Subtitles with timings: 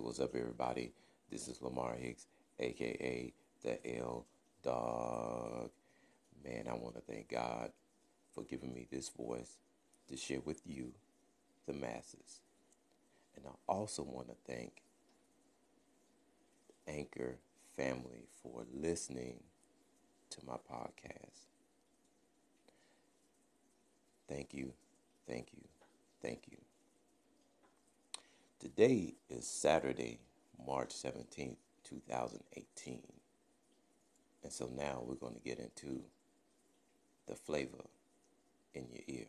[0.00, 0.92] What's up, everybody?
[1.28, 2.26] This is Lamar Hicks,
[2.60, 4.26] aka the L
[4.62, 5.70] Dog.
[6.44, 7.72] Man, I want to thank God
[8.32, 9.58] for giving me this voice
[10.08, 10.92] to share with you,
[11.66, 12.42] the masses.
[13.36, 14.82] And I also want to thank
[16.86, 17.38] Anchor
[17.76, 19.40] family for listening
[20.30, 21.48] to my podcast.
[24.28, 24.72] Thank you,
[25.26, 25.64] thank you,
[26.22, 26.67] thank you.
[28.78, 30.20] Today is Saturday,
[30.64, 33.02] March 17th, 2018.
[34.44, 36.04] And so now we're going to get into
[37.26, 37.82] the flavor
[38.74, 39.26] in your ear.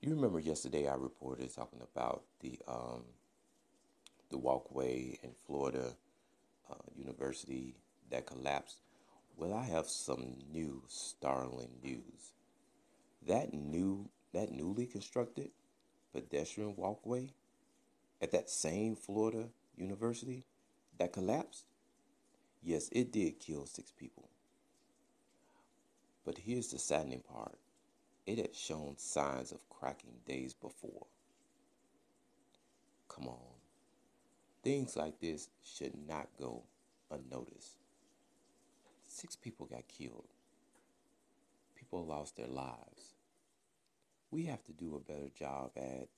[0.00, 3.02] You remember yesterday I reported talking about the um,
[4.30, 5.96] the walkway in Florida
[6.70, 7.74] uh, University
[8.10, 8.76] that collapsed.
[9.36, 12.32] Well, I have some new startling news.
[13.26, 15.50] That new that newly constructed
[16.14, 17.28] pedestrian walkway
[18.22, 20.44] at that same Florida University
[20.98, 21.64] that collapsed?
[22.62, 24.28] Yes, it did kill six people.
[26.24, 27.58] But here's the saddening part
[28.26, 31.06] it had shown signs of cracking days before.
[33.08, 33.58] Come on.
[34.62, 36.62] Things like this should not go
[37.10, 37.76] unnoticed.
[39.06, 40.28] Six people got killed.
[41.76, 43.14] People lost their lives
[44.34, 46.08] we have to do a better job at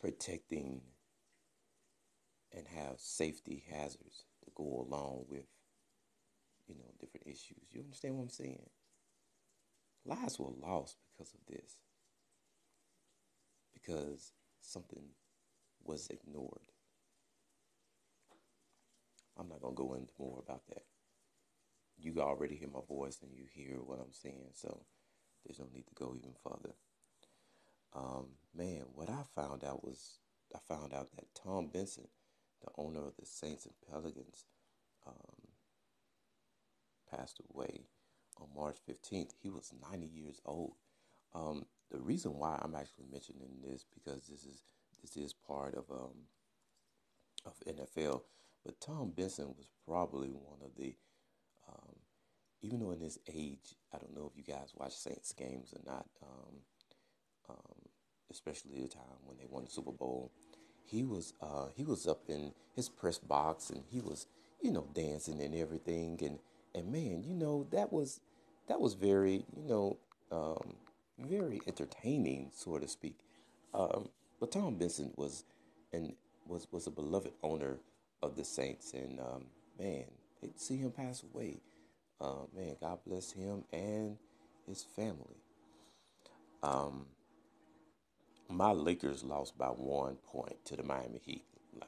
[0.00, 0.80] protecting
[2.56, 5.44] and have safety hazards to go along with,
[6.66, 7.68] you know, different issues.
[7.70, 8.70] You understand what I'm saying?
[10.06, 11.76] Lives were lost because of this.
[13.74, 15.04] Because something
[15.84, 16.72] was ignored.
[19.38, 20.84] I'm not going to go into more about that.
[21.98, 24.52] You already hear my voice and you hear what I'm saying.
[24.54, 24.86] So
[25.44, 26.74] there's no need to go even further.
[27.94, 30.18] Um, man, what I found out was
[30.54, 32.08] I found out that Tom Benson,
[32.62, 34.46] the owner of the Saints and Pelicans,
[35.06, 35.48] um,
[37.10, 37.82] passed away
[38.40, 39.30] on March 15th.
[39.42, 40.72] He was 90 years old.
[41.34, 44.62] Um, the reason why I'm actually mentioning this because this is
[45.02, 46.26] this is part of um,
[47.44, 48.22] of NFL,
[48.64, 50.94] but Tom Benson was probably one of the
[52.64, 55.80] even though in this age, I don't know if you guys watch Saints games or
[55.86, 56.54] not, um,
[57.50, 57.78] um,
[58.30, 60.32] especially the time when they won the Super Bowl.
[60.86, 64.26] He was uh, he was up in his press box and he was
[64.62, 66.38] you know dancing and everything and
[66.74, 68.20] and man you know that was
[68.68, 69.98] that was very you know
[70.32, 70.74] um,
[71.18, 73.18] very entertaining so to speak.
[73.74, 74.08] Um,
[74.40, 75.44] but Tom Benson was
[75.92, 76.14] and
[76.46, 77.78] was was a beloved owner
[78.22, 79.46] of the Saints and um,
[79.78, 80.04] man,
[80.40, 81.60] to see him pass away
[82.20, 84.16] uh, man, God bless him and
[84.66, 85.42] his family.
[86.62, 87.06] Um,
[88.48, 91.44] my Lakers lost by one point to the Miami Heat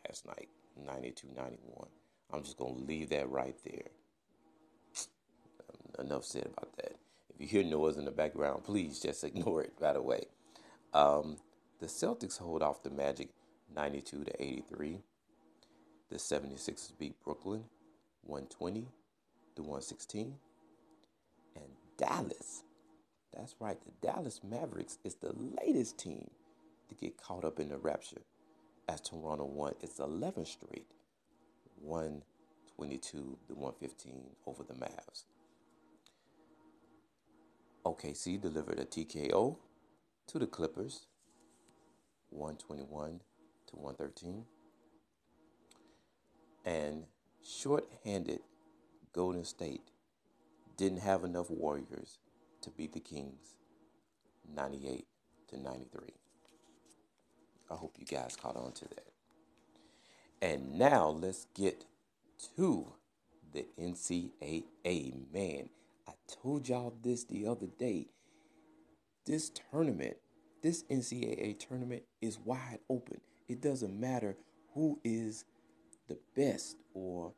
[0.06, 0.48] last night,
[0.84, 1.88] 92 91.
[2.32, 3.88] I'm just going to leave that right there.
[5.98, 6.97] Enough said about that.
[7.34, 10.25] If you hear noise in the background, please just ignore it right away.
[10.92, 11.36] Um,
[11.81, 13.28] the Celtics hold off the Magic
[13.75, 15.00] 92 to 83.
[16.10, 17.65] The 76ers beat Brooklyn
[18.22, 18.88] 120
[19.56, 20.34] the 116.
[21.56, 21.65] And
[21.99, 22.62] Dallas,
[23.34, 26.31] that's right, the Dallas Mavericks is the latest team
[26.89, 28.22] to get caught up in the rapture
[28.89, 30.87] as Toronto won its 11th straight
[31.81, 35.25] 122 to 115 over the Mavs.
[37.84, 39.56] OKC delivered a TKO
[40.27, 41.06] to the Clippers
[42.31, 43.21] 121
[43.69, 44.45] to 113.
[46.65, 47.05] And
[47.45, 48.41] short-handed
[49.16, 49.81] Golden State
[50.77, 52.19] didn't have enough Warriors
[52.60, 53.54] to beat the Kings
[54.54, 55.06] 98
[55.49, 56.03] to 93.
[57.71, 59.09] I hope you guys caught on to that.
[60.43, 61.87] And now let's get
[62.56, 62.93] to
[63.54, 65.33] the NCAA.
[65.33, 65.71] Man,
[66.06, 66.12] I
[66.43, 68.09] told y'all this the other day.
[69.25, 70.19] This tournament,
[70.62, 73.22] this NCAA tournament is wide open.
[73.48, 74.36] It doesn't matter
[74.74, 75.47] who is
[76.07, 77.33] the best or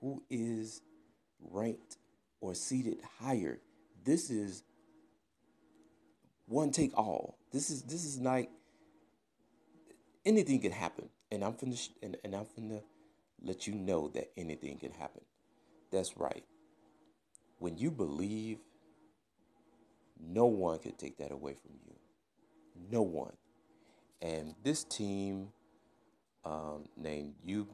[0.00, 0.80] who is
[1.50, 1.96] ranked
[2.40, 3.58] or seated higher.
[4.04, 4.62] This is
[6.46, 7.38] one take all.
[7.52, 8.50] This is this is like
[10.24, 11.08] anything can happen.
[11.30, 12.82] And I'm finna sh- and, and I'm finna
[13.42, 15.22] let you know that anything can happen.
[15.90, 16.44] That's right.
[17.58, 18.58] When you believe,
[20.20, 21.94] no one can take that away from you.
[22.90, 23.32] No one.
[24.20, 25.48] And this team
[26.44, 27.66] um, named U,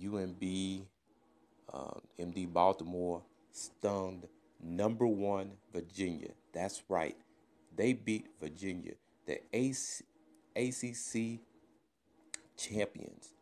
[0.00, 0.86] UMB
[1.74, 4.28] um, MD Baltimore stunned
[4.62, 6.30] number one Virginia.
[6.52, 7.16] That's right.
[7.76, 8.92] They beat Virginia,
[9.26, 10.04] the AC,
[10.54, 11.40] ACC
[12.56, 13.34] champions.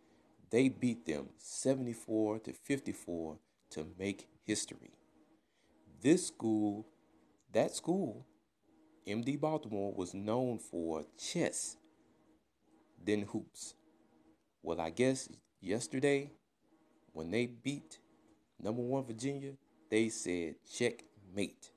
[0.50, 3.38] They beat them 74 to 54
[3.70, 4.92] to make history.
[6.00, 6.86] This school,
[7.52, 8.26] that school,
[9.06, 11.76] MD Baltimore, was known for chess,
[13.04, 13.74] then hoops.
[14.62, 15.28] Well, I guess
[15.60, 16.30] yesterday,
[17.12, 17.98] when they beat
[18.62, 19.52] number one Virginia,
[19.90, 21.70] they said checkmate.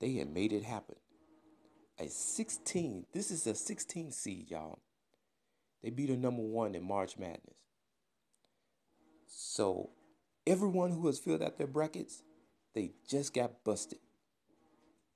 [0.00, 0.96] They had made it happen.
[1.98, 4.78] A 16, this is a 16 seed, y'all.
[5.82, 7.58] They beat a number one in March Madness.
[9.26, 9.90] So
[10.46, 12.22] everyone who has filled out their brackets,
[12.74, 13.98] they just got busted.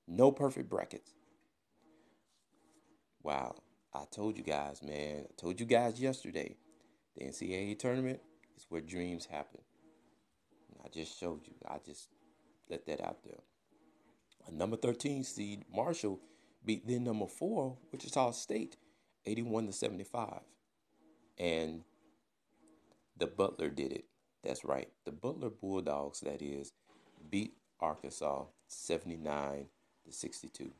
[0.06, 1.12] No perfect brackets.
[3.22, 3.56] Wow.
[3.94, 5.24] I told you guys, man.
[5.28, 6.56] I told you guys yesterday.
[7.16, 8.20] The NCAA tournament
[8.56, 9.60] is where dreams happen.
[10.84, 11.54] I just showed you.
[11.66, 12.08] I just
[12.68, 13.40] let that out there.
[14.46, 16.20] A number 13 seed, Marshall,
[16.64, 18.76] beat then number four, Wichita State,
[19.26, 20.40] 81 to 75.
[21.38, 21.82] And
[23.16, 24.04] the Butler did it.
[24.42, 24.88] That's right.
[25.04, 26.72] The Butler Bulldogs, that is,
[27.30, 29.66] beat Arkansas 79
[30.04, 30.70] to 62.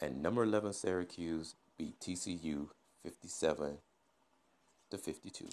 [0.00, 2.68] And number 11 Syracuse beat TCU
[3.04, 3.78] 57
[4.90, 5.46] to 52.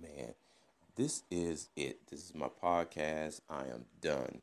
[0.00, 0.34] Man,
[0.96, 1.98] this is it.
[2.10, 3.40] This is my podcast.
[3.48, 4.40] I am done.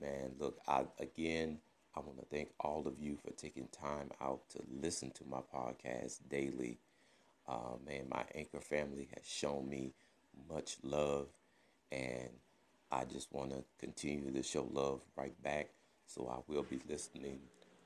[0.00, 1.58] Man, look, I again
[1.94, 5.40] I want to thank all of you for taking time out to listen to my
[5.54, 6.78] podcast daily.
[7.46, 9.92] Uh, man, my anchor family has shown me
[10.50, 11.26] much love,
[11.90, 12.30] and
[12.90, 15.68] I just want to continue to show love right back.
[16.06, 17.40] So I will be listening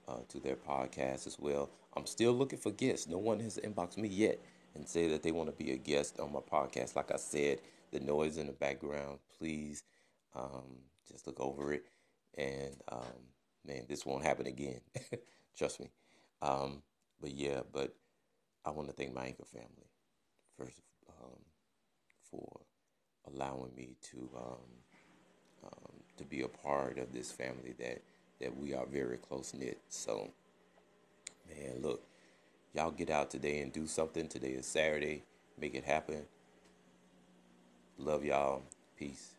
[0.08, 1.70] uh, to their podcast as well.
[1.96, 3.08] I'm still looking for guests.
[3.08, 4.40] No one has inboxed me yet
[4.76, 6.96] and say that they want to be a guest on my podcast.
[6.96, 7.60] Like I said,
[7.92, 9.82] the noise in the background, please
[10.34, 10.78] um,
[11.10, 11.86] just look over it
[12.36, 12.76] and.
[12.90, 13.32] Um,
[13.66, 14.80] man, this won't happen again.
[15.58, 15.90] Trust me.
[16.42, 16.82] Um,
[17.20, 17.94] but yeah, but
[18.64, 19.90] I want to thank my anchor family
[20.56, 21.38] first um,
[22.30, 22.60] for
[23.26, 28.02] allowing me to um, um, to be a part of this family that
[28.40, 29.78] that we are very close knit.
[29.88, 30.30] So,
[31.48, 32.02] man, look,
[32.76, 34.28] y'all get out today and do something.
[34.28, 35.22] Today is Saturday.
[35.58, 36.22] Make it happen.
[37.98, 38.62] Love y'all.
[38.98, 39.35] Peace.